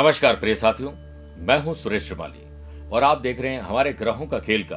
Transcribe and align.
नमस्कार 0.00 0.36
प्रिय 0.36 0.54
साथियों, 0.54 0.90
मैं 1.46 1.58
हूँ 1.62 1.74
सुरेश 1.74 2.02
श्रिवाली 2.02 2.88
और 2.90 3.02
आप 3.02 3.20
देख 3.20 3.40
रहे 3.40 3.52
हैं 3.52 3.60
हमारे 3.60 3.92
ग्रहों 3.92 4.26
का 4.26 4.38
खेल 4.38 4.62
का 4.62 4.76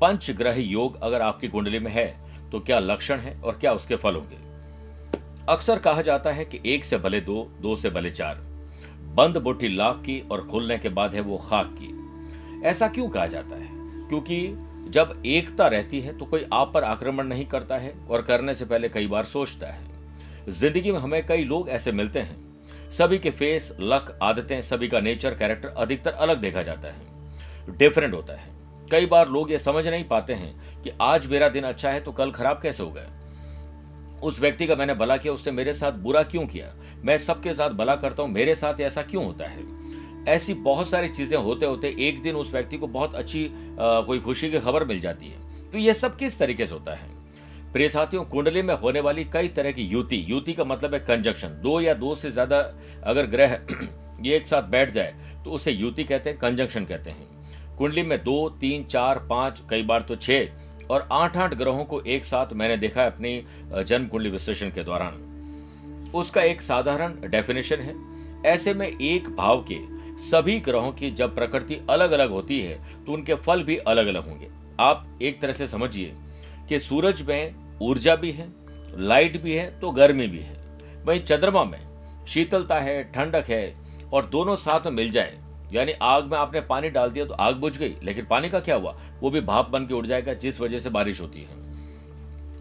पंच 0.00 0.30
ग्रह 0.30 0.60
योग 0.60 0.96
अगर 1.02 1.22
आपकी 1.22 1.48
कुंडली 1.48 1.78
में 1.78 1.90
है 1.92 2.06
तो 2.50 2.60
क्या 2.60 2.78
लक्षण 2.78 3.18
है 3.18 3.36
और 3.40 3.58
क्या 3.58 3.72
उसके 3.72 3.96
फल 3.96 4.14
होंगे? 4.14 4.36
अक्सर 5.48 5.78
कहा 5.78 6.02
जाता 6.02 6.32
है 6.32 6.44
कि 6.44 6.60
एक 6.66 6.84
से 6.84 6.98
भले 6.98 7.20
दो 7.20 7.46
दो 7.60 7.76
से 7.76 7.90
भले 7.90 8.10
चार। 8.10 8.34
बंद 9.14 9.36
बोटी 9.36 9.68
लाख 9.68 9.96
की 9.96 10.20
और 10.30 10.46
खुलने 10.46 10.78
के 10.78 10.88
बाद 10.88 11.14
है 11.14 11.20
वो 11.20 11.38
खाक 11.50 11.76
की। 11.78 12.66
ऐसा 12.66 12.88
क्यों 12.88 13.08
कहा 13.08 13.26
जाता 13.26 13.56
है? 13.56 13.68
क्योंकि 14.08 14.46
जब 14.90 15.22
एकता 15.26 15.68
रहती 15.68 16.00
है 16.00 16.18
तो 16.18 16.24
कोई 16.24 16.46
आप 16.52 16.74
पर 16.74 16.84
आक्रमण 16.84 17.26
नहीं 17.26 17.46
करता 17.46 17.78
है 17.78 17.94
और 18.10 18.22
करने 18.22 18.54
से 18.54 18.64
पहले 18.64 18.88
कई 18.88 19.06
बार 19.06 19.24
सोचता 19.26 19.66
है। 19.66 19.86
ज़िंदगी 20.50 20.92
में 20.92 20.98
हमें 20.98 21.24
कई 21.26 21.44
लोग 21.44 21.68
ऐसे 21.68 21.92
मिलते 21.92 22.20
हैं 22.20 22.47
सभी 22.90 23.18
के 23.18 23.30
फेस 23.30 23.72
लक 23.80 24.18
आदतें 24.22 24.60
सभी 24.62 24.88
का 24.88 25.00
नेचर 25.00 25.34
कैरेक्टर 25.34 25.68
अधिकतर 25.68 26.10
अलग 26.10 26.40
देखा 26.40 26.62
जाता 26.62 26.88
है। 26.88 27.76
डिफरेंट 27.78 28.14
होता 28.14 28.32
है। 28.32 28.56
कई 28.90 29.06
बार 29.06 29.28
लोग 29.28 29.50
ये 29.50 29.58
समझ 29.58 29.86
नहीं 29.88 30.04
पाते 30.04 30.32
हैं 30.32 30.82
कि 30.82 30.90
आज 31.00 31.26
मेरा 31.26 31.48
दिन 31.48 31.64
अच्छा 31.64 31.90
है 31.90 32.00
तो 32.00 32.12
कल 32.12 32.30
खराब 32.30 32.60
कैसे 32.62 32.82
हो 32.82 32.90
गया। 32.90 34.20
उस 34.22 34.40
व्यक्ति 34.40 34.66
का 34.66 34.76
मैंने 34.76 34.94
भला 34.94 35.16
किया 35.16 35.32
उसने 35.32 35.52
मेरे 35.52 35.72
साथ 35.72 35.92
बुरा 35.92 36.22
क्यों 36.22 36.46
किया? 36.46 36.72
मैं 37.04 37.18
सबके 37.18 37.54
साथ 37.54 37.70
भला 37.70 37.96
करता 37.96 38.22
हूँ 38.22 38.30
मेरे 38.30 38.54
साथ 38.54 38.80
ऐसा 38.80 39.02
क्यों 39.02 39.24
होता 39.24 39.46
है? 39.46 39.64
ऐसी 40.28 40.54
बहुत 40.54 40.88
सारी 40.90 41.08
चीज़ें 41.08 41.38
होते 41.38 41.66
होते 41.66 41.94
एक 41.98 42.22
दिन 42.22 42.36
उस 42.36 42.52
व्यक्ति 42.52 42.78
को 42.78 42.86
बहुत 42.86 43.14
अच्छी 43.14 43.46
आ, 43.46 44.00
कोई 44.00 44.20
खुशी 44.20 44.50
की 44.50 44.60
खबर 44.60 44.84
मिल 44.84 45.00
जाती 45.00 45.26
है। 45.26 45.70
तो 45.70 45.78
ये 45.78 45.94
सब 45.94 46.16
किस 46.16 46.38
तरीके 46.38 46.66
से 46.66 46.74
होता 46.74 46.94
है? 46.94 47.17
प्रिय 47.72 47.88
साथियों, 47.88 48.22
कुंडली 48.24 48.60
में 48.62 48.74
होने 48.74 49.00
वाली 49.00 49.24
कई 49.24 49.48
तरह 49.48 49.72
की 49.72 49.82
युति। 49.84 50.24
युति 50.28 50.52
का 50.52 50.64
मतलब 50.64 50.94
है 50.94 51.00
कंजक्शन 51.00 51.48
दो 51.62 51.80
या 51.80 51.94
दो 51.94 52.14
से 52.14 52.30
ज़्यादा 52.30 52.58
अगर 53.04 53.26
ग्रह 53.26 53.58
ये 54.20 54.36
एक 54.36 54.46
साथ 54.46 54.62
बैठ 54.70 54.90
जाए 54.90 55.14
तो 55.44 55.50
उसे 55.50 55.72
युति 55.72 56.04
कहते 56.04 56.30
हैं 56.30 56.38
कंजंक्शन 56.38 56.84
कहते 56.84 57.10
हैं। 57.10 57.76
कुंडली 57.78 58.02
में 58.02 58.18
दो, 58.18 58.48
तीन, 58.50 58.84
चार, 58.84 59.18
पाँच, 59.30 59.62
कई 59.70 59.82
बार 59.82 60.02
तो 60.02 60.16
छह 60.16 60.86
और 60.86 61.08
आठ 61.12 61.36
आठ 61.36 61.54
ग्रहों 61.54 61.84
को 61.84 62.00
एक 62.02 62.24
साथ 62.24 62.52
मैंने 62.52 62.76
देखा 62.76 63.02
है 63.02 63.10
अपनी 63.10 63.84
जन्म 63.84 64.06
कुंडली 64.06 64.30
विश्लेषण 64.30 64.70
के 64.70 64.84
दौरान। 64.84 66.10
उसका 66.14 66.42
एक 66.42 66.62
साधारण 66.62 67.14
डेफिनेशन 67.26 67.80
है। 67.80 67.94
ऐसे 68.46 68.74
में 68.74 68.86
एक 68.88 69.28
भाव 69.36 69.64
के 69.70 69.78
सभी 70.20 70.58
ग्रहों 70.60 70.92
की 70.92 71.10
जब 71.12 71.34
प्रकृति 71.34 71.80
अलग 71.90 72.12
अलग 72.12 72.30
होती 72.30 72.60
है 72.60 72.78
तो 73.04 73.12
उनके 73.12 73.34
फल 73.36 73.62
भी 73.62 73.76
अलग 73.76 74.06
अलग 74.06 74.28
होंगे। 74.28 74.48
आप 74.80 75.06
एक 75.22 75.40
तरह 75.40 75.52
से 75.52 75.66
समझिए 75.68 76.14
कि 76.68 76.78
सूरज 76.80 77.22
में 77.22 77.54
ऊर्जा 77.82 78.14
भी 78.16 78.30
है, 78.32 78.48
लाइट 78.98 79.42
भी 79.42 79.54
है 79.54 79.68
तो 79.80 79.90
गर्मी 79.90 80.26
भी 80.26 80.38
है। 80.38 80.56
वहीं 81.04 81.20
चंद्रमा 81.20 81.64
में 81.64 81.78
शीतलता 82.28 82.78
है, 82.80 83.02
ठंडक 83.12 83.44
है 83.48 83.74
और 84.12 84.26
दोनों 84.26 84.56
साथ 84.56 84.86
में 84.86 84.92
मिल 84.92 85.10
जाए। 85.10 85.38
यानी 85.72 85.92
आग 85.92 86.24
में 86.24 86.36
आपने 86.38 86.60
पानी 86.60 86.90
डाल 86.90 87.10
दिया 87.10 87.24
तो 87.24 87.34
आग 87.34 87.56
बुझ 87.56 87.76
गई, 87.78 87.94
लेकिन 88.02 88.26
पानी 88.26 88.48
का 88.48 88.60
क्या 88.60 88.76
हुआ? 88.76 88.96
वो 89.20 89.30
भी 89.30 89.40
भाप 89.42 89.68
बन 89.70 89.86
के 89.86 89.94
उड़ 89.94 90.06
जाएगा, 90.06 90.34
जिस 90.34 90.60
वजह 90.60 90.78
से 90.78 90.90
बारिश 90.90 91.20
होती 91.20 91.40
है। 91.40 91.66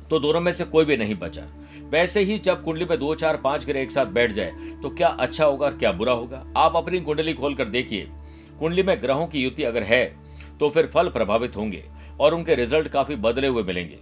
तो 0.09 0.19
दोनों 0.19 0.41
में 0.41 0.51
से 0.53 0.63
कोई 0.65 0.85
भी 0.85 0.97
नहीं 0.97 1.15
बचा। 1.15 1.45
वैसे 1.89 2.19
ही 2.19 2.37
जब 2.39 2.63
कुंडली 2.63 2.85
में 2.85 2.97
दो, 2.99 3.13
चार, 3.15 3.37
पाँच 3.37 3.65
ग्रह 3.65 3.79
एक 3.79 3.91
साथ 3.91 4.05
बैठ 4.07 4.31
जाए 4.31 4.51
तो 4.83 4.89
क्या 4.89 5.07
अच्छा 5.09 5.45
होगा 5.45 5.65
और 5.65 5.77
क्या 5.77 5.91
बुरा 5.91 6.13
होगा? 6.13 6.43
आप 6.57 6.75
अपनी 6.75 6.99
कुंडली 6.99 7.33
खोलकर 7.33 7.67
देखिए। 7.67 8.07
कुंडली 8.59 8.83
में 8.83 9.01
ग्रहों 9.01 9.27
की 9.27 9.43
युति 9.43 9.63
अगर 9.63 9.83
है 9.83 10.05
तो 10.59 10.69
फिर 10.69 10.89
फल 10.93 11.09
प्रभावित 11.09 11.55
होंगे। 11.55 11.83
और 12.19 12.33
उनके 12.33 12.55
रिज़ल्ट 12.55 12.87
काफ़ी 12.87 13.15
बदले 13.17 13.47
हुए 13.47 13.63
मिलेंगे। 13.63 13.97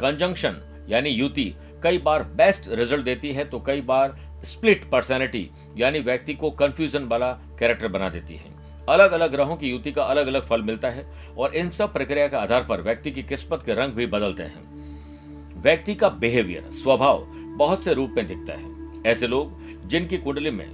कंजंक्शन 0.00 0.56
यानी 0.88 1.10
युति 1.10 1.52
कई 1.82 1.98
बार 1.98 2.22
बेस्ट 2.36 2.68
रिज़ल्ट 2.68 3.04
देती 3.04 3.32
है 3.32 3.44
तो 3.44 3.60
कई 3.60 3.80
बार 3.80 4.16
स्प्लिट 4.44 4.84
पर्सनैलिटी 4.90 5.50
यानी 5.78 6.00
व्यक्ति 6.00 6.34
को 6.34 6.50
कंफ्यूजन 6.50 7.04
वाला 7.04 7.32
कैरेक्टर 7.58 7.88
बना 7.88 8.08
देती 8.08 8.36
है। 8.36 8.58
अलग 8.88 9.12
अलग 9.12 9.30
ग्रहों 9.32 9.56
की 9.56 9.70
युति 9.70 9.92
का 9.92 10.02
अलग 10.04 10.26
अलग 10.26 10.46
फल 10.46 10.62
मिलता 10.62 10.88
है, 10.88 11.04
और 11.38 11.54
इन 11.54 11.70
सब 11.70 11.92
प्रक्रिया 11.92 12.26
के 12.28 12.36
आधार 12.36 12.64
पर 12.64 12.80
व्यक्ति 12.80 13.10
की 13.10 13.22
किस्मत 13.22 13.62
के 13.66 13.74
रंग 13.74 13.92
भी 13.92 14.06
बदलते 14.06 14.42
हैं। 14.42 15.62
व्यक्ति 15.62 15.94
का 15.94 16.08
बिहेवियर 16.10 16.70
स्वभाव 16.72 17.24
बहुत 17.56 17.84
से 17.84 17.94
रूप 17.94 18.14
में 18.16 18.26
दिखता 18.26 18.52
है। 18.52 19.02
ऐसे 19.06 19.26
लोग 19.26 19.88
जिनकी 19.88 20.18
कुंडली 20.18 20.50
में 20.50 20.66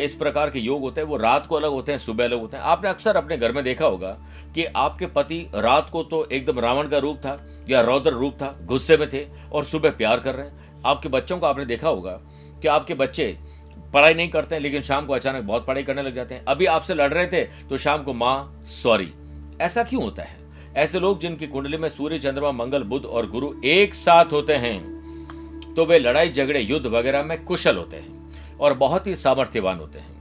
इस 0.00 0.14
प्रकार 0.14 0.50
के 0.50 0.58
योग 0.58 0.80
होते 0.80 1.00
हैं, 1.00 1.08
वो 1.08 1.16
रात 1.16 1.46
को 1.46 1.56
अलग 1.56 1.70
होते 1.70 1.92
हैं, 1.92 1.98
सुबह 1.98 2.24
अलग 2.24 2.40
होते 2.40 2.56
हैं। 2.56 2.64
आपने 2.64 2.88
अक्सर 2.88 3.16
अपने 3.16 3.36
घर 3.36 3.52
में 3.52 3.62
देखा 3.64 3.86
होगा 3.86 4.10
कि 4.54 4.64
आपके 4.66 5.06
पति 5.06 5.38
रात 5.54 5.90
को 5.90 6.02
तो 6.02 6.24
एकदम 6.26 6.58
रावण 6.60 6.88
का 6.88 6.98
रूप 6.98 7.16
था 7.16 7.38
या 7.70 7.80
रौद्र 7.80 8.10
रूप 8.10 8.34
था, 8.34 8.56
गुस्से 8.62 8.96
में 8.96 9.08
थे 9.12 9.26
और 9.52 9.64
सुबह 9.64 9.90
प्यार 9.92 10.20
कर 10.20 10.34
रहे 10.34 10.46
हैं। 10.46 10.82
आपके 10.86 11.08
बच्चों 11.08 11.38
को 11.38 11.46
आपने 11.46 11.64
देखा 11.64 11.88
होगा 11.88 12.18
कि 12.62 12.68
आपके 12.68 12.94
बच्चे 12.94 13.36
पढ़ाई 13.94 14.14
नहीं 14.14 14.28
करते 14.28 14.54
हैं, 14.54 14.62
लेकिन 14.62 14.82
शाम 14.82 15.06
को 15.06 15.12
अचानक 15.12 15.44
बहुत 15.44 15.66
पढ़ाई 15.66 15.82
करने 15.82 16.02
लग 16.02 16.14
जाते 16.14 16.34
हैं। 16.34 16.44
अभी 16.44 16.66
आपसे 16.66 16.94
लड़ 16.94 17.12
रहे 17.12 17.26
थे 17.26 17.44
तो 17.68 17.76
शाम 17.76 18.02
को 18.02 18.12
माँ, 18.14 18.62
सॉरी। 18.64 19.12
ऐसा 19.60 19.82
क्यों 19.82 20.02
होता 20.02 20.22
है? 20.22 20.36
ऐसे 20.76 21.00
लोग 21.00 21.20
जिनकी 21.20 21.46
कुंडली 21.46 21.76
में 21.76 21.88
सूर्य, 21.88 22.18
चंद्रमा, 22.18 22.50
मंगल 22.54 22.82
बुद्ध 22.84 23.04
और 23.06 23.30
गुरु 23.30 23.52
एक 23.64 23.94
साथ 23.94 24.32
होते 24.32 24.54
हैं 24.54 25.74
तो 25.74 25.84
वे 25.86 25.98
लड़ाई, 25.98 26.28
झगड़े, 26.28 26.60
युद्ध 26.60 26.86
वगैरह 26.86 27.22
में 27.22 27.42
कुशल 27.44 27.76
होते 27.76 27.96
हैं। 27.96 28.15
और 28.60 28.74
बहुत 28.74 29.06
ही 29.06 29.16
सामर्थ्यवान 29.16 29.78
होते 29.78 29.98
हैं। 29.98 30.14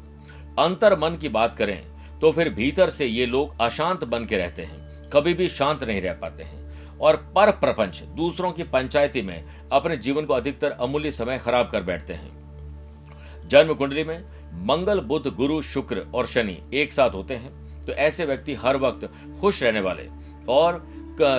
अंतर 0.59 0.97
मन 0.99 1.17
की 1.17 1.29
बात 1.29 1.55
करें 1.55 1.81
तो 2.21 2.31
फिर 2.31 2.49
भीतर 2.49 2.89
से 2.89 3.05
ये 3.05 3.25
लोग 3.25 3.55
अशांत 3.61 4.03
बन 4.03 4.25
के 4.25 4.37
रहते 4.37 4.61
हैं, 4.61 5.09
कभी 5.09 5.33
भी 5.33 5.47
शांत 5.49 5.83
नहीं 5.83 6.01
रह 6.01 6.13
पाते 6.13 6.43
हैं। 6.43 6.63
और 6.99 7.15
पर 7.35 7.51
प्रपंच, 7.53 8.01
दूसरों 8.15 8.51
की 8.51 8.63
पंचायती 8.65 9.21
में 9.21 9.43
अपने 9.71 9.97
जीवन 9.97 10.25
को 10.25 10.33
अधिकतर 10.33 10.71
अमूल्य 10.71 11.11
समय 11.11 11.37
खराब 11.37 11.69
कर 11.69 11.83
बैठते 11.83 12.13
हैं। 12.13 13.47
जन्म 13.47 13.73
कुंडली 13.73 14.03
में 14.03 14.23
मंगल 14.65 14.99
बुद्ध 15.01 15.27
गुरु, 15.27 15.61
शुक्र 15.63 16.05
और 16.15 16.25
शनि 16.25 16.57
एक 16.73 16.93
साथ 16.93 17.09
होते 17.09 17.35
हैं 17.35 17.83
तो 17.85 17.93
ऐसे 17.93 18.25
व्यक्ति 18.25 18.53
हर 18.55 18.77
वक्त 18.77 19.09
खुश 19.41 19.61
रहने 19.63 19.79
वाले 19.79 20.07
और 20.49 20.83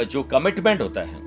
जो 0.04 0.22
कमिटमेंट 0.24 0.80
होता 0.80 1.00
है, 1.02 1.24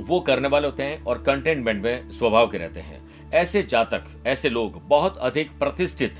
वो 0.00 0.20
करने 0.20 0.48
वाले 0.48 0.66
होते 0.66 0.82
हैं 0.82 1.04
और 1.04 1.22
कंटेनमेंट 1.22 1.82
में 1.82 2.10
स्वभाव 2.10 2.48
के 2.48 2.58
रहते 2.58 2.80
हैं। 2.80 3.00
ऐसे 3.32 3.62
जातक, 3.62 4.04
ऐसे 4.26 4.48
लोग 4.48 4.80
बहुत 4.88 5.18
अधिक 5.18 5.58
प्रतिष्ठित 5.58 6.14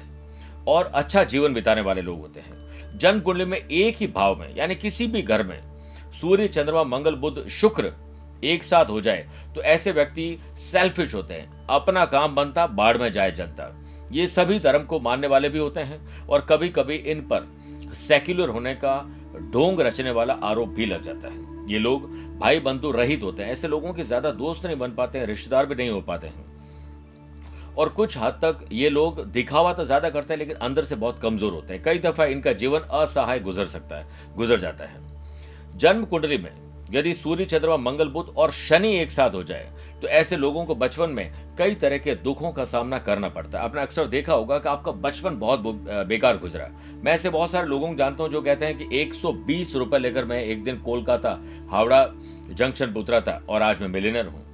और 0.69 0.91
अच्छा 0.94 1.25
जीवन 1.25 1.54
बिताने 1.54 1.81
वाले 1.81 2.03
लोग 2.03 2.21
होते 2.21 2.41
हैं। 2.41 2.98
जन्म 2.98 3.21
कुंडली 3.21 3.44
में 3.44 3.59
एक 3.59 3.97
ही 3.97 4.06
भाव 4.09 4.38
में, 4.38 4.54
यानी 4.56 4.75
किसी 4.76 5.06
भी 5.06 5.22
घर 5.22 5.43
में 5.43 5.59
सूर्य, 6.20 6.49
चंद्रमा, 6.49 6.84
मंगल 6.84 7.15
बुद्ध 7.16 7.49
शुक्र 7.50 7.93
एक 8.43 8.65
साथ 8.65 8.84
हो 8.84 9.00
जाए 9.00 9.26
तो 9.54 9.62
ऐसे 9.62 9.93
व्यक्ति 9.93 10.37
सेल्फिश 10.59 11.15
होते 11.15 11.34
हैं। 11.34 11.66
अपना 11.70 12.04
काम 12.06 12.34
बनता, 12.34 12.66
बाढ़ 12.66 12.99
में 12.99 13.10
जाए 13.12 13.31
जनता। 13.32 13.76
ये 14.12 14.26
सभी 14.28 14.59
धर्म 14.60 14.84
को 14.84 15.00
मानने 15.00 15.26
वाले 15.26 15.49
भी 15.49 15.59
होते 15.59 15.81
हैं 15.81 16.26
और 16.26 16.47
कभी 16.49 16.69
कभी 16.69 16.94
इन 16.94 17.20
पर 17.22 17.49
सेक्युलर 17.97 18.49
होने 18.49 18.75
का 18.75 18.94
ढोंग 19.53 19.81
रचने 19.81 20.10
वाला 20.10 20.34
आरोप 20.34 20.69
भी 20.69 20.87
लग 20.87 21.03
जाता 21.03 21.28
है। 21.28 21.69
ये 21.69 21.78
लोग 21.78 22.09
भाई 22.38 22.60
बंधु 22.60 22.91
रहित 22.93 23.22
होते 23.22 23.43
हैं। 23.43 23.50
ऐसे 23.50 23.69
लोगों 23.69 23.93
के 23.93 24.04
ज़्यादा 24.04 24.31
दोस्त 24.32 24.66
नहीं 24.66 24.76
बन 24.76 24.91
पाते 24.91 25.19
हैं, 25.19 25.26
रिश्तेदार 25.26 25.66
भी 25.66 25.75
नहीं 25.75 25.91
हो 25.91 26.00
पाते 26.03 26.26
हैं। 26.26 26.44
और 27.72 27.88
कुछ 27.91 28.16
हद 28.19 28.38
तक 28.42 28.64
ये 28.72 28.88
लोग 28.91 29.25
दिखावा 29.32 29.72
तो 29.72 29.84
ज़्यादा 29.84 30.10
करते 30.10 30.34
हैं, 30.34 30.38
लेकिन 30.38 30.56
अंदर 30.58 30.84
से 30.84 30.97
बहुत 30.97 31.19
कमज़ोर 31.19 31.53
होते 31.53 31.75
हैं। 31.75 31.82
कई 31.82 31.98
दफ़ा 32.00 32.25
इनका 32.26 32.53
जीवन 32.54 32.81
असहाय 32.92 33.41
गुजर 33.41 33.66
सकता 33.66 33.97
है, 33.97 34.06
गुजर 34.36 34.58
जाता 34.60 34.84
है। 34.84 35.08
जन्म 35.76 36.04
कुंडली 36.04 36.38
में, 36.38 36.50
यदि 36.92 37.12
सूर्य, 37.14 37.44
चंद्रमा, 37.47 37.76
मंगल 37.78 38.08
बुद्ध 38.10 38.28
और 38.31 38.50
शनि 38.53 38.97
एक 38.97 39.10
साथ 39.10 39.34
हो 39.34 39.42
जाए 39.44 39.69
तो 40.03 40.08
ऐसे 40.08 40.36
लोगों 40.36 40.64
को 40.64 40.75
बचपन 40.75 41.10
में 41.10 41.32
कई 41.58 41.75
तरह 41.75 41.98
के 41.98 42.14
दुखों 42.16 42.50
का 42.53 42.64
सामना 42.64 42.98
करना 43.00 43.28
पड़ता 43.28 43.58
है। 43.58 43.64
आपने 43.64 43.81
अक्सर 43.81 44.06
देखा 44.08 44.32
होगा 44.34 44.58
कि 44.58 44.69
आपका 44.69 44.92
बचपन 45.00 45.37
बहुत 45.37 45.60
बेकार 46.08 46.38
गुजरा। 46.38 46.69
मैं 46.94 47.12
ऐसे 47.12 47.31
बहुत 47.31 47.50
सारे 47.52 47.69
लोगों 47.69 47.88
को 47.88 47.94
जानता 47.97 48.22
हूँ 48.22 48.31
जो 48.32 48.41
कहते 48.42 48.66
हैं 48.66 48.76
कि 48.78 49.00
एक 49.00 49.14
सौ 49.14 49.32
बीस 49.32 49.75
रुपए 49.76 49.99
लेकर 49.99 50.25
मैं 50.25 50.43
एक 50.43 50.64
दिन 50.64 50.78
कोलकाता, 50.81 51.38
हावड़ा 51.70 52.05
जंक्शन 52.50 52.87
पर 52.87 53.00
उतरा 53.00 53.20
था 53.20 53.40
और 53.49 53.62
आज 53.62 53.81
मैं 53.81 53.88
मिलीनर 53.90 54.26
हूँ। 54.26 54.44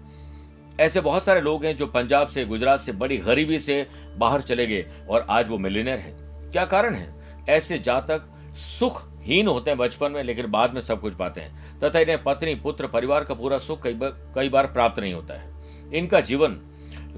ऐसे 0.81 1.01
बहुत 1.01 1.25
सारे 1.25 1.41
लोग 1.41 1.65
हैं 1.65 1.77
जो 1.77 1.87
पंजाब 1.87 2.29
से, 2.29 2.45
गुजरात 2.45 2.81
से, 2.81 2.93
बड़ी 2.93 3.17
गरीबी 3.17 3.59
से 3.59 3.87
बाहर 4.17 4.41
चले 4.41 4.67
गए 4.67 4.87
और 5.09 5.27
आज 5.31 5.49
वो 5.49 5.59
मिलीनियर 5.59 5.99
है। 5.99 6.15
क्या 6.51 6.65
कारण 6.65 6.95
है? 6.95 7.15
ऐसे 7.49 7.79
जातक 7.79 8.23
सुखहीन 8.57 9.47
होते 9.47 9.71
हैं 9.71 9.79
बचपन 9.79 10.13
में, 10.13 10.23
लेकिन 10.23 10.47
बाद 10.47 10.75
में 10.75 10.81
सब 10.81 11.01
कुछ 11.01 11.15
पाते 11.15 11.41
हैं। 11.41 11.81
तथा 11.81 11.99
इन्हें 11.99 12.23
पत्नी, 12.23 12.55
पुत्र, 12.55 12.87
परिवार 12.87 13.25
का 13.25 13.35
पूरा 13.35 13.59
सुख 13.59 13.83
कई 13.83 13.93
बार 13.93 14.11
कई 14.35 14.49
बार 14.49 14.67
प्राप्त 14.67 15.01
नहीं 15.01 15.15
होता 15.15 15.35
है। 15.35 15.51
इनका 15.95 16.21
जीवन 16.21 16.59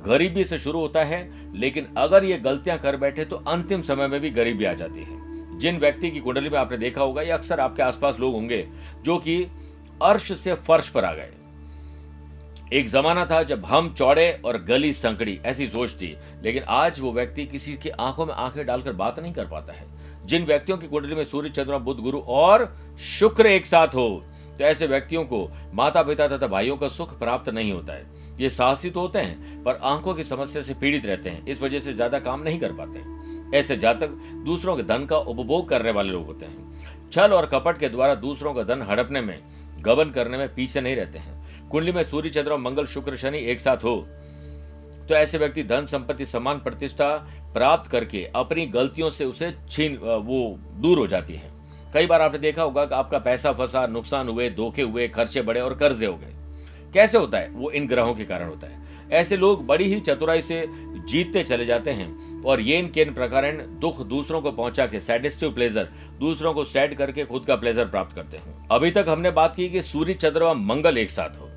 गरीबी 0.07 0.45
से 0.45 0.59
शुरू 0.59 0.81
होता 0.81 1.05
है, 1.05 1.31
लेकिन 1.59 1.87
अगर 1.99 2.25
ये 2.25 2.37
गलतियाँ 2.37 2.79
कर 2.79 2.97
बैठे 2.97 3.25
तो 3.25 3.37
अंतिम 3.37 3.83
समय 3.83 4.09
में 4.09 4.21
भी 4.21 4.31
गरीबी 4.31 4.65
आ 4.65 4.73
जाती 4.73 5.01
है। 5.01 5.59
जिन 5.59 5.79
व्यक्ति 5.79 6.11
की 6.11 6.21
कुंडली 6.21 6.49
में 6.49 6.59
आपने 6.59 6.77
देखा 6.77 7.03
होगा, 7.03 7.23
या 7.23 7.37
अक्सर 7.37 7.61
आपके 7.61 7.83
आसपास 7.83 8.21
लोग 8.21 8.35
होंगे, 8.35 8.69
जो 9.03 9.19
कि 9.19 9.43
अर्श 10.03 10.33
से 10.33 10.55
फर्श 10.55 10.89
पर 10.89 11.05
आ 11.05 11.13
गए। 11.13 11.31
एक 12.73 12.88
जमाना 12.88 13.25
था 13.25 13.43
जब 13.43 13.65
हम 13.65 13.93
चौड़े 13.94 14.31
और 14.44 14.62
गली 14.65 14.93
संकड़ी, 14.93 15.38
ऐसी 15.44 15.67
सोच 15.67 15.93
थी। 15.93 16.17
लेकिन 16.43 16.62
आज 16.62 17.00
वो 17.00 17.12
व्यक्ति 17.12 17.44
किसी 17.47 17.75
की 17.76 17.88
आँखों 17.91 18.26
में 18.26 18.35
आँखें 18.35 18.65
डालकर 18.67 18.93
बात 18.94 19.19
नहीं 19.20 19.32
कर 19.32 19.47
पाता 19.47 19.73
है। 19.73 19.87
जिन 20.26 20.44
व्यक्तियों 20.44 20.79
की 20.79 20.87
कुंडली 20.87 21.15
में 21.15 21.25
सूर्य, 21.25 21.49
चंद्रमा, 21.49 21.79
बुद्ध, 21.79 22.00
गुरु 22.00 22.19
और 22.20 22.75
शुक्र 23.11 23.47
एक 23.47 23.67
साथ 23.67 23.94
हो 23.94 24.25
तो 24.50 24.65
ऐसे 24.65 24.87
व्यक्तियों 24.87 25.25
को 25.25 25.49
माता 25.75 26.03
पिता 26.03 26.26
तथा 26.29 26.47
भाइयों 26.47 26.76
का 26.76 26.88
सुख 26.88 27.19
प्राप्त 27.19 27.49
नहीं 27.49 27.73
होता 27.73 27.93
है। 27.93 28.06
ये 28.41 28.49
साहसी 28.50 28.91
तो 28.91 29.00
होते 29.00 29.19
हैं, 29.19 29.62
पर 29.64 29.79
आँखों 29.85 30.14
की 30.14 30.25
समस्या 30.25 30.62
से 30.62 30.75
पीड़ित 30.75 31.06
रहते 31.06 31.31
हैं, 31.31 31.44
इस 31.47 31.62
वजह 31.62 31.79
से 31.79 31.93
ज़्यादा 31.93 32.19
काम 32.19 32.43
नहीं 32.43 32.59
कर 32.61 32.73
पाते 32.73 33.59
ऐसे 33.59 33.76
जातक 33.76 34.09
दूसरों 34.44 34.76
के 34.76 34.82
धन 34.82 35.05
का 35.06 35.19
उपभोग 35.19 35.69
करने 35.69 35.91
वाले 35.91 36.11
लोग 36.11 36.26
होते 36.26 36.47
हैं। 36.47 37.11
छल 37.12 37.32
और 37.32 37.47
कपट 37.47 37.79
के 37.79 37.88
द्वारा 37.88 38.14
दूसरों 38.17 38.55
का 38.55 38.62
धन 38.64 38.82
हड़पने 38.82 39.21
में, 39.21 39.38
गबन 39.81 40.11
करने 40.11 40.38
में 40.38 40.49
पीछे 40.55 40.81
नहीं 40.81 40.97
रहते 40.97 41.19
हैं। 41.19 41.38
कुंडली 41.70 41.93
में 41.93 42.03
सूर्य, 42.03 42.31
चंद्र 42.31 42.56
मंगल, 42.56 42.87
शुक्र, 42.87 43.17
शनि 43.17 43.38
एक 43.38 43.61
साथ 43.61 43.76
हो। 43.76 44.06
तो 45.09 45.15
ऐसे 45.15 45.38
व्यक्ति 45.38 45.62
धन, 45.62 45.87
संपत्ति, 45.87 46.25
सम्मान, 46.25 46.59
प्रतिष्ठा 46.59 47.17
प्राप्त 47.55 47.91
करके 47.91 48.31
अपनी 48.35 48.67
गलतियों 48.67 49.11
से 49.11 49.25
उसे 49.25 49.55
छीन 49.70 49.97
वो 49.97 50.59
दूर 50.59 50.99
हो 50.99 51.06
जाती 51.06 51.35
है। 51.35 51.50
कई 51.94 52.06
बार 52.06 52.23
आपने 52.23 52.38
देखा 52.38 52.62
होगा 52.62 52.85
कि 52.85 52.94
आपका 52.94 53.19
पैसा 53.19 53.53
फंसा, 53.53 53.87
नुकसान 53.87 54.29
हुए, 54.29 54.50
धोखे 54.50 54.82
हुए, 54.82 55.09
खर्चे 55.09 55.43
बढ़े 55.43 55.61
और 55.61 55.75
कर्जे 55.75 56.06
हो 56.06 56.17
गए। 56.17 56.35
कैसे 56.94 57.19
होता 57.19 57.38
है? 57.38 57.50
वो 57.50 57.71
इन 57.71 57.87
ग्रहों 57.87 58.14
के 58.14 58.25
कारण 58.25 58.49
होता 58.49 58.67
है। 58.67 58.88
ऐसे 59.12 59.37
लोग 59.37 59.67
बड़ी 59.67 59.94
ही 59.94 60.00
चतुराई 60.00 60.43
से 60.43 60.67
जीतते 61.09 61.43
चले 61.43 61.67
जाते 61.67 61.91
हैं 61.91 62.43
और 62.44 62.61
ये 62.61 62.82
केन 62.82 63.14
प्रकार 63.14 63.53
दुख 63.56 64.03
दूसरों 64.03 64.41
को 64.41 64.53
पहुँचा 64.53 64.87
के 64.87 65.00
सैटिस्टिव 65.00 65.53
प्लेजर 65.53 65.88
दूसरों 66.21 66.55
को 66.55 66.64
सैड 66.64 66.94
करके 66.94 67.25
खुद 67.25 67.44
का 67.44 67.56
प्लेजर 67.56 67.85
प्राप्त 67.85 68.17
करते 68.17 68.37
हैं। 68.37 68.69
अभी 68.69 68.91
तक 68.91 69.06
हमने 69.09 69.31
बात 69.31 69.56
की 69.56 69.69
कि 69.69 69.82
सूर्य, 69.82 70.14
चंद्र 70.14 70.31
चंद्रमा 70.31 70.53
मंगल 70.53 70.99
एक 70.99 71.11
साथ 71.11 71.41
हो। 71.41 71.48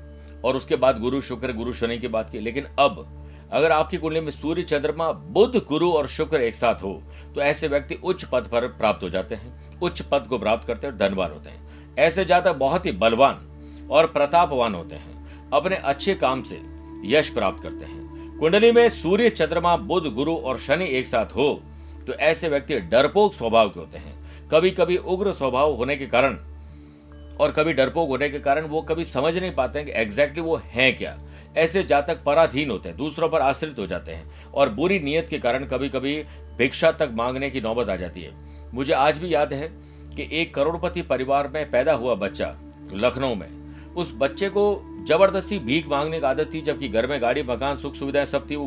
और 0.44 0.56
उसके 0.56 0.76
बाद 0.76 1.00
गुरु 1.00 1.20
शुक्र, 1.20 1.52
गुरु 1.52 1.72
शनि 1.72 1.98
की 1.98 2.08
बात 2.08 2.30
की। 2.30 2.38
लेकिन 2.38 2.66
अब, 2.78 3.18
अगर 3.52 3.72
आपकी 3.72 3.96
कुंडली 3.96 4.20
में 4.20 4.30
सूर्य, 4.30 4.62
चंद्रमा 4.62 5.10
बुद्ध 5.12 5.60
गुरु 5.68 5.90
और 5.90 6.06
शुक्र 6.06 6.40
एक 6.40 6.54
साथ 6.54 6.74
हो 6.74 7.02
तो 7.34 7.40
ऐसे 7.40 7.68
व्यक्ति 7.68 7.94
उच्च 7.94 8.24
पद 8.24 8.48
पर 8.52 8.66
प्राप्त 8.68 9.02
हो 9.02 9.08
जाते 9.10 9.34
हैं, 9.34 9.80
उच्च 9.80 10.00
पद 10.02 10.26
को 10.26 10.38
प्राप्त 10.38 10.66
करते 10.66 10.86
हैं 10.86 10.96
धनवान 10.98 11.32
होते 11.32 11.50
हैं। 11.50 11.94
ऐसे 11.98 12.24
जातक 12.24 12.54
बहुत 12.54 12.86
ही 12.86 12.92
बलवान 12.92 13.88
और 13.90 14.06
प्रतापवान 14.06 14.74
होते 14.74 14.96
हैं, 14.96 15.50
अपने 15.50 15.76
अच्छे 15.76 16.14
काम 16.14 16.42
से 16.42 16.60
यश 17.06 17.30
प्राप्त 17.30 17.62
करते 17.62 17.84
हैं। 17.84 18.38
कुंडली 18.38 18.72
में 18.72 18.88
सूर्य, 18.88 19.30
चंद्रमा 19.30 19.76
बुद्ध 19.76 20.08
गुरु 20.08 20.36
और 20.36 20.58
शनि 20.58 20.86
एक 20.88 21.06
साथ 21.06 21.26
हो 21.26 21.60
तो 22.06 22.12
ऐसे 22.12 22.48
व्यक्ति 22.48 22.78
डरपोक 22.80 23.34
स्वभाव 23.34 23.68
के 23.68 23.80
होते 23.80 23.98
हैं। 23.98 24.48
कभी 24.48 24.70
कभी 24.70 24.96
उग्र 24.96 25.32
स्वभाव 25.32 25.74
होने 25.74 25.96
के 25.96 26.06
कारण 26.06 26.38
और 27.40 27.50
कभी 27.50 27.72
डरपोक 27.72 28.08
होने 28.08 28.28
के 28.28 28.38
कारण 28.38 28.66
वो 28.66 28.80
कभी 28.82 29.04
समझ 29.04 29.36
नहीं 29.36 29.52
पाते 29.54 29.78
हैं 29.78 29.86
कि 29.86 29.92
एग्जैक्टली 30.00 30.42
वो 30.42 30.56
है 30.64 30.90
क्या। 30.92 31.18
ऐसे 31.56 31.82
जातक 31.82 32.22
पराधीन 32.24 32.70
होते 32.70 32.88
हैं, 32.88 32.96
दूसरों 32.98 33.28
पर 33.28 33.40
आश्रित 33.40 33.78
हो 33.78 33.86
जाते 33.86 34.12
हैं 34.12 34.50
और 34.54 34.68
बुरी 34.68 34.98
नीयत 35.00 35.28
के 35.28 35.38
कारण 35.38 35.64
कभी 35.64 35.88
कभी 35.88 36.14
भिक्षा 36.58 36.92
तक 36.92 37.10
मांगने 37.12 37.50
की 37.50 37.60
नौबत 37.60 37.88
आ 37.88 37.96
जाती 37.96 38.22
है। 38.22 38.32
मुझे 38.74 38.92
आज 38.92 39.18
भी 39.18 39.34
याद 39.34 39.52
है 39.52 39.68
कि 40.16 40.28
एक 40.32 40.54
करोड़पति 40.54 41.02
परिवार 41.02 41.48
में 41.48 41.70
पैदा 41.70 41.92
हुआ 41.92 42.14
बच्चा 42.14 42.54
लखनऊ 42.94 43.34
में। 43.34 43.48
उस 43.94 44.12
बच्चे 44.16 44.48
को 44.48 44.64
ज़बरदस्ती 45.08 45.58
भीख 45.58 45.88
मांगने 45.88 46.18
की 46.20 46.26
आदत 46.26 46.50
थी, 46.54 46.60
जबकि 46.60 46.88
घर 46.88 47.06
में 47.06 47.20
गाड़ी, 47.22 47.42
मकान 47.42 47.78
सुख 47.78 47.94
सुविधाएँ 47.94 48.26
सब 48.26 48.50
थी। 48.50 48.56
वो 48.56 48.66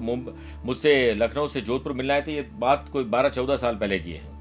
मुझसे 0.65 1.13
लखनऊ 1.13 1.47
से 1.47 1.61
जोधपुर 1.61 1.93
मिलना 1.93 2.13
आए 2.13 2.21
थे। 2.21 2.35
ये 2.35 2.47
बात 2.53 2.89
कोई 2.93 3.03
बारह 3.05 3.29
चौदह 3.29 3.57
साल 3.57 3.75
पहले 3.75 3.99
की 3.99 4.11
है। 4.11 4.34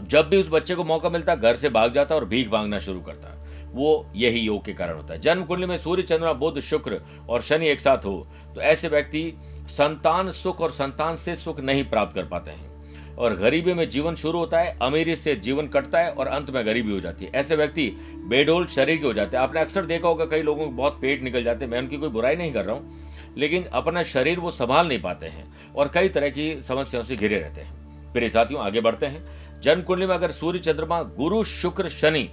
जब 0.00 0.28
भी 0.28 0.40
उस 0.40 0.48
बच्चे 0.50 0.74
को 0.74 0.84
मौका 0.84 1.10
मिलता, 1.10 1.34
घर 1.34 1.56
से 1.56 1.68
भाग 1.68 1.92
जाता 1.94 2.14
और 2.14 2.24
भीख 2.24 2.52
मांगना 2.52 2.78
शुरू 2.78 3.00
करता। 3.00 3.38
वो 3.72 4.06
यही 4.16 4.40
योग 4.40 4.64
के 4.64 4.72
कारण 4.72 4.96
होता 4.96 5.14
है। 5.14 5.20
जन्म 5.20 5.44
कुंडली 5.44 5.66
में 5.66 5.76
सूर्य 5.76 6.02
चंद्रमा 6.02 6.32
बुद्ध 6.32 6.60
शुक्र 6.60 7.00
और 7.28 7.42
शनि 7.42 7.68
एक 7.68 7.80
साथ 7.80 8.04
हो 8.04 8.26
तो 8.54 8.60
ऐसे 8.60 8.88
व्यक्ति 8.88 9.32
संतान 9.68 10.30
सुख 10.30 10.60
और 10.60 10.70
संतान 10.70 11.16
से 11.16 11.36
सुख 11.36 11.60
नहीं 11.60 11.84
प्राप्त 11.84 12.14
कर 12.14 12.24
पाते 12.24 12.50
हैं। 12.50 12.70
और 13.14 13.34
गरीबी 13.36 13.74
में 13.74 13.88
जीवन 13.88 14.14
शुरू 14.14 14.38
होता 14.38 14.60
है, 14.60 14.76
अमीरी 14.82 15.16
से 15.16 15.34
जीवन 15.36 15.66
कटता 15.66 16.00
है 16.00 16.10
और 16.10 16.26
अंत 16.26 16.50
में 16.50 16.64
गरीबी 16.66 16.92
हो 16.92 17.00
जाती 17.00 17.24
है। 17.24 17.30
ऐसे 17.34 17.56
व्यक्ति 17.56 17.88
बेडोल 18.28 18.66
शरीर 18.66 18.98
के 18.98 19.06
हो 19.06 19.12
जाते 19.12 19.36
हैं। 19.36 19.44
आपने 19.44 19.60
अक्सर 19.60 19.86
देखा 19.86 20.08
होगा, 20.08 20.24
कई 20.24 20.42
लोगों 20.42 20.64
को 20.64 20.70
बहुत 20.72 20.98
पेट 21.00 21.22
निकल 21.22 21.44
जाते 21.44 21.64
हैं। 21.64 21.72
मैं 21.72 21.78
उनकी 21.78 21.96
कोई 21.96 22.08
बुराई 22.08 22.36
नहीं 22.36 22.52
कर 22.52 22.64
रहा 22.64 22.76
हूँ, 22.76 23.34
लेकिन 23.36 23.64
अपना 23.64 24.02
शरीर 24.04 24.40
वो 24.40 24.50
संभाल 24.50 24.88
नहीं 24.88 25.00
पाते 25.00 25.26
हैं 25.26 25.44
और 25.74 25.90
कई 25.94 26.08
तरह 26.08 26.28
की 26.28 26.60
समस्याओं 26.62 27.04
से 27.04 27.16
घिरे 27.16 27.38
रहते 27.38 27.60
हैं। 27.60 27.80
मेरे 28.14 28.28
साथियों, 28.28 28.62
आगे 28.62 28.80
बढ़ते 28.80 29.06
हैं। 29.06 29.24
जन्म 29.62 29.82
कुंडली 29.82 30.06
में 30.06 30.14
अगर 30.14 30.30
सूर्य 30.30 30.58
चंद्रमा 30.58 31.02
गुरु 31.16 31.42
शुक्र 31.44 31.88
शनि 31.90 32.28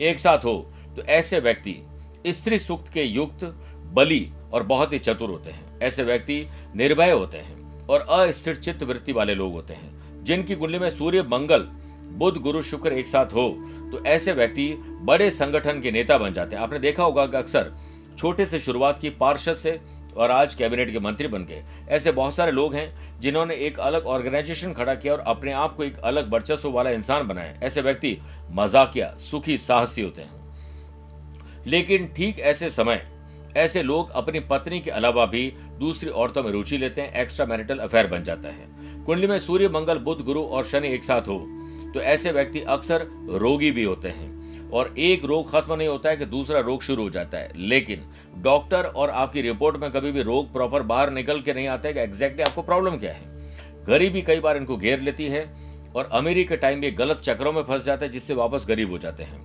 एक 0.00 0.18
साथ 0.18 0.38
हो 0.38 0.54
तो 0.96 1.02
ऐसे 1.02 1.40
व्यक्ति 1.40 1.74
स्त्री 2.26 2.58
सुक्त 2.58 2.92
के 2.92 3.02
युक्त, 3.02 3.44
बली 3.94 4.30
और 4.52 4.62
बहुत 4.62 4.92
ही 4.92 4.98
चतुर 4.98 5.30
होते 5.30 5.50
हैं। 5.50 5.78
ऐसे 5.80 6.02
व्यक्ति 6.02 6.46
निर्भय 6.76 7.10
होते 7.10 7.38
हैं 7.38 7.86
और 7.86 8.00
अस्थिर 8.00 8.56
चित्त 8.56 8.82
वृत्ति 8.82 9.12
वाले 9.12 9.34
लोग 9.34 9.52
होते 9.52 9.74
हैं, 9.74 10.24
जिनकी 10.24 10.54
कुंडली 10.54 10.78
में 10.78 10.88
सूर्य, 10.90 11.22
मंगल, 11.22 11.66
बुध, 12.12 12.38
गुरु, 12.38 12.62
शुक्र 12.62 12.92
एक 12.92 13.06
साथ 13.06 13.26
हो 13.26 13.48
तो 13.92 14.04
ऐसे 14.06 14.32
व्यक्ति 14.32 14.72
बड़े 15.02 15.30
संगठन 15.30 15.80
के 15.80 15.90
नेता 15.90 16.18
बन 16.18 16.32
जाते 16.32 16.56
हैं। 16.56 16.62
आपने 16.62 16.78
देखा 16.78 17.04
होगा 17.04 17.26
कि 17.26 17.36
अक्सर 17.36 17.72
छोटे 18.18 18.46
से 18.46 18.58
शुरुआत 18.58 18.98
की 18.98 19.10
पार्षद 19.10 19.56
से 19.56 19.78
और 20.12 20.30
आज 20.30 20.54
कैबिनेट 20.54 20.92
के 20.92 20.98
मंत्री 20.98 21.28
बन 21.28 21.44
गए 21.44 21.62
ऐसे 21.88 22.12
बहुत 22.12 22.34
सारे 22.34 22.52
लोग 22.52 22.74
हैं 22.74 23.20
जिन्होंने 23.20 23.54
एक 23.56 23.78
अलग 23.80 24.06
ऑर्गेनाइजेशन 24.06 24.72
खड़ा 24.72 24.94
किया 24.94 25.12
और 25.12 25.20
अपने 25.26 25.52
आप 25.52 25.76
को 25.76 25.84
एक 25.84 25.98
अलग 25.98 26.30
वर्चस्व 26.32 26.70
वाला 26.70 26.90
इंसान 26.90 27.26
बनाया। 27.28 27.54
ऐसे 27.62 27.82
व्यक्ति 27.82 28.16
मजाकिया 28.50 29.14
सुखी 29.20 29.58
साहसी 29.58 30.02
होते 30.02 30.22
हैं। 30.22 31.64
लेकिन 31.66 32.06
ठीक 32.06 32.38
ऐसे 32.40 32.70
समय, 32.70 33.02
ऐसे 33.56 33.82
लोग 33.82 34.10
अपनी 34.10 34.40
पत्नी 34.40 34.80
के 34.80 34.90
अलावा 34.90 35.26
भी 35.26 35.52
दूसरी 35.78 36.10
औरतों 36.10 36.42
में 36.42 36.50
रुचि 36.50 36.78
लेते 36.78 37.00
हैं 37.00 37.12
एक्स्ट्रा 37.14 37.46
मैरिटल 37.46 37.78
अफेयर 37.78 38.06
बन 38.06 38.24
जाता 38.24 38.48
है। 38.48 39.04
कुंडली 39.04 39.26
में 39.26 39.38
सूर्य, 39.38 39.68
मंगल 39.68 39.98
बुद्ध 39.98 40.24
गुरु 40.24 40.42
और 40.42 40.64
शनि 40.64 40.88
एक 40.88 41.04
साथ 41.04 41.22
हो 41.22 41.38
तो 41.94 42.00
ऐसे 42.00 42.32
व्यक्ति 42.32 42.60
अक्सर 42.60 43.06
रोगी 43.32 43.70
भी 43.70 43.84
होते 43.84 44.08
हैं। 44.08 44.39
और 44.72 44.94
एक 44.98 45.24
रोग 45.24 45.50
खत्म 45.52 45.74
नहीं 45.74 45.88
होता 45.88 46.10
है 46.10 46.16
कि 46.16 46.26
दूसरा 46.26 46.60
रोग 46.60 46.82
शुरू 46.82 47.02
हो 47.02 47.10
जाता 47.10 47.38
है। 47.38 47.52
लेकिन 47.56 48.04
डॉक्टर 48.38 48.84
और 48.84 49.10
आपकी 49.10 49.42
रिपोर्ट 49.42 49.76
में 49.76 49.90
कभी 49.90 50.12
भी 50.12 50.22
रोग 50.22 50.52
प्रॉपर 50.52 50.82
बाहर 50.82 51.10
निकल 51.10 51.40
के 51.40 51.54
नहीं 51.54 51.66
आता 51.68 51.88
है 51.88 51.94
कि 51.94 52.00
एग्जैक्टली 52.00 52.42
आपको 52.42 52.62
प्रॉब्लम 52.62 52.96
क्या 52.96 53.12
है। 53.12 53.84
गरीबी 53.86 54.22
कई 54.22 54.40
बार 54.40 54.56
इनको 54.56 54.76
घेर 54.76 55.00
लेती 55.00 55.28
है 55.28 55.44
और 55.96 56.08
अमीरी 56.12 56.44
के 56.44 56.56
टाइम 56.56 56.80
में 56.80 56.98
गलत 56.98 57.20
चक्रों 57.20 57.52
में 57.52 57.62
फंस 57.62 57.84
जाते 57.84 58.04
हैं 58.04 58.12
जिससे 58.12 58.34
वापस 58.34 58.66
गरीब 58.68 58.90
हो 58.90 58.98
जाते 58.98 59.22
हैं। 59.22 59.40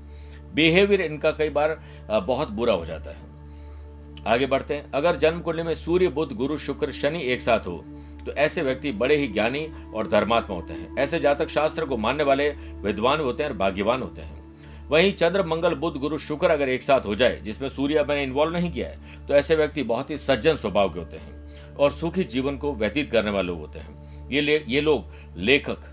बिहेवियर 0.55 1.01
इनका 1.01 1.31
कई 1.31 1.49
बार 1.49 1.79
बहुत 2.11 2.49
बुरा 2.49 2.73
हो 2.73 2.85
जाता 2.85 3.11
है। 3.11 3.33
आगे 4.27 4.45
बढ़ते 4.45 4.73
हैं। 4.73 4.91
अगर 4.91 5.15
जन्म 5.15 5.39
कुंडली 5.39 5.63
में 5.63 5.73
सूर्य 5.75 6.07
बुद्ध 6.07 6.35
गुरु, 6.35 6.57
शुक्र, 6.57 6.91
शनि 6.91 7.21
एक 7.23 7.41
साथ 7.41 7.59
हो 7.59 7.83
तो 8.25 8.31
ऐसे 8.33 8.61
व्यक्ति 8.61 8.91
बड़े 8.91 9.15
ही 9.15 9.27
ज्ञानी 9.27 9.67
और 9.95 10.07
धर्मात्मा 10.07 10.55
होते 10.55 10.73
हैं। 10.73 10.95
ऐसे 10.99 11.19
जातक 11.19 11.49
शास्त्र 11.49 11.85
को 11.85 11.97
मानने 11.97 12.23
वाले 12.23 12.49
विद्वान 12.81 13.19
होते 13.19 13.43
हैं 13.43 13.49
और 13.49 13.57
भाग्यवान 13.57 14.01
होते 14.01 14.21
हैं। 14.21 14.44
वहीं 14.87 15.11
चंद्र 15.13 15.43
मंगल 15.45 15.73
बुद्ध 15.75 15.97
गुरु 15.99 16.17
शुक्र 16.17 16.49
अगर 16.49 16.69
एक 16.69 16.81
साथ 16.81 17.05
हो 17.05 17.15
जाए 17.15 17.39
जिसमें 17.41 17.67
सूर्य 17.69 18.03
मैंने 18.03 18.23
इन्वॉल्व 18.23 18.53
नहीं 18.53 18.71
किया 18.71 18.87
है 18.87 19.25
तो 19.27 19.33
ऐसे 19.33 19.55
व्यक्ति 19.55 19.83
बहुत 19.83 20.09
ही 20.09 20.17
सज्जन 20.17 20.55
स्वभाव 20.55 20.93
के 20.93 20.99
होते 20.99 21.17
हैं 21.17 21.75
और 21.75 21.91
सुखी 21.91 22.23
जीवन 22.25 22.57
को 22.57 22.73
व्यतीत 22.73 23.11
करने 23.11 23.31
वाले 23.31 23.47
लोग 23.47 23.59
होते 23.59 23.79
हैं। 23.79 24.29
ये 24.29 24.41
ले, 24.41 24.63
ये 24.67 24.81
लोग 24.81 25.05
लेखक 25.37 25.91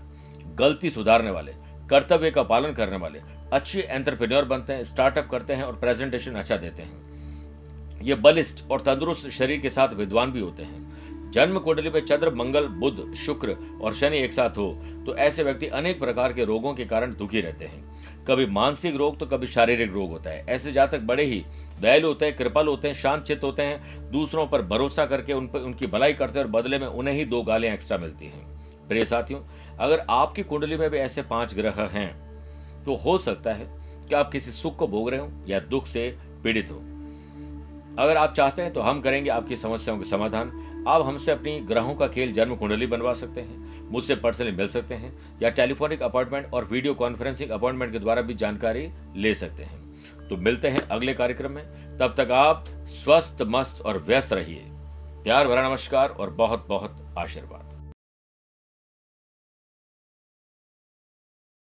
गलती 0.55 0.89
सुधारने 0.89 1.31
वाले 1.31 1.53
कर्तव्य 1.89 2.31
का 2.31 2.43
पालन 2.43 2.73
करने 2.73 2.97
वाले 2.97 3.19
अच्छे 3.53 3.81
एंटरप्रेन्योर 3.81 4.45
बनते 4.45 4.73
हैं 4.73 4.83
स्टार्टअप 4.83 5.27
करते 5.31 5.53
हैं 5.53 5.63
और 5.63 5.75
प्रेजेंटेशन 5.75 6.31
अच्छा 6.33 6.57
देते 6.57 6.81
हैं। 6.81 8.01
ये 8.03 8.15
बलिष्ठ 8.17 8.63
और 8.71 8.81
तंदुरुस्त 8.81 9.29
शरीर 9.29 9.59
के 9.59 9.69
साथ 9.69 9.93
विद्वान 9.93 10.31
भी 10.31 10.39
होते 10.39 10.63
हैं। 10.63 11.31
जन्म 11.31 11.59
कुंडली 11.59 11.89
में 11.89 11.99
चंद्र 12.01 12.33
मंगल 12.35 12.67
बुद्ध 12.79 13.13
शुक्र 13.15 13.55
और 13.81 13.93
शनि 13.93 14.17
एक 14.17 14.33
साथ 14.33 14.57
हो 14.57 14.71
तो 15.05 15.15
ऐसे 15.17 15.43
व्यक्ति 15.43 15.67
अनेक 15.67 15.99
प्रकार 15.99 16.33
के 16.33 16.45
रोगों 16.45 16.73
के 16.73 16.85
कारण 16.85 17.13
दुखी 17.15 17.41
रहते 17.41 17.65
हैं। 17.65 17.92
कभी 18.27 18.45
मानसिक 18.45 18.95
रोग 18.95 19.17
तो 19.19 19.25
कभी 19.25 19.47
शारीरिक 19.47 19.91
रोग 19.93 20.09
होता 20.09 20.29
है। 20.29 20.45
ऐसे 20.49 20.71
जातक 20.71 20.99
बड़े 21.01 21.23
ही 21.23 21.43
दयालु 21.81 22.07
होते 22.07 22.25
हैं, 22.25 22.35
कृपल 22.35 22.67
होते 22.67 22.87
हैं 22.87 22.95
शांत 22.95 23.23
चित्त 23.23 23.43
होते 23.43 23.63
हैं, 23.63 24.11
दूसरों 24.11 24.45
पर 24.47 24.61
भरोसा 24.61 25.05
करके 25.05 25.33
उन 25.33 25.47
पर, 25.47 25.59
उनकी 25.59 25.87
भलाई 25.87 26.13
करते 26.13 26.39
हैं 26.39 26.45
और 26.45 26.51
बदले 26.51 26.79
में 26.79 26.87
उन्हें 26.87 27.15
ही 27.15 27.25
दो 27.25 27.41
गालें 27.43 27.71
एक्स्ट्रा 27.73 27.97
मिलती 27.97 28.25
हैं। 28.25 28.87
प्रिय 28.87 29.05
साथियों, 29.05 29.39
अगर 29.79 30.05
आपकी 30.09 30.43
कुंडली 30.43 30.77
में 30.77 30.89
भी 30.89 30.97
ऐसे 30.97 31.21
पाँच 31.23 31.53
ग्रह 31.55 31.83
हैं 31.91 32.11
तो 32.83 32.95
हो 32.95 33.17
सकता 33.17 33.53
है 33.53 33.67
कि 34.09 34.15
आप 34.15 34.31
किसी 34.31 34.51
सुख 34.51 34.75
को 34.75 34.87
भोग 34.87 35.09
रहे 35.09 35.19
हो 35.19 35.31
या 35.47 35.59
दुख 35.61 35.87
से 35.87 36.09
पीड़ित 36.43 36.71
हो। 36.71 36.77
अगर 37.99 38.17
आप 38.17 38.33
चाहते 38.33 38.61
हैं 38.61 38.73
तो 38.73 38.81
हम 38.81 38.99
करेंगे 39.01 39.29
आपकी 39.29 39.57
समस्याओं 39.57 39.97
के 39.97 40.05
समाधान। 40.05 40.51
आप 40.87 41.05
हमसे 41.05 41.31
अपनी 41.31 41.59
ग्रहों 41.59 41.95
का 41.95 42.07
खेल 42.07 42.33
जन्म 42.33 42.55
कुंडली 42.55 42.87
बनवा 42.87 43.13
सकते 43.13 43.41
हैं, 43.41 43.83
मुझसे 43.91 44.15
पर्सनली 44.15 44.51
मिल 44.51 44.67
सकते 44.67 44.95
हैं, 44.95 45.39
या 45.41 45.49
टेलीफोनिक 45.49 46.01
अपॉइंटमेंट 46.01 46.53
और 46.53 46.65
वीडियो 46.65 46.93
कॉन्फ्रेंसिंग 46.93 47.49
अपॉइंटमेंट 47.49 47.91
के 47.91 47.99
द्वारा 47.99 48.21
भी 48.21 48.33
जानकारी 48.33 48.91
ले 49.15 49.33
सकते 49.35 49.63
हैं। 49.63 49.83
तो 50.29 50.37
मिलते 50.37 50.67
हैं 50.67 50.79
अगले 50.79 51.13
कार्यक्रम 51.13 51.51
में। 51.51 51.97
तब 51.97 52.15
तक 52.17 52.31
आप 52.31 52.65
स्वस्थ, 52.69 53.37
मस्त 53.41 53.81
और 53.81 53.97
व्यस्त 54.07 54.33
रहिए। 54.33 54.61
प्यार 55.23 55.47
भरा 55.47 55.69
नमस्कार 55.69 56.09
और 56.09 56.29
बहुत 56.29 56.65
बहुत 56.69 57.15
आशीर्वाद। 57.17 57.62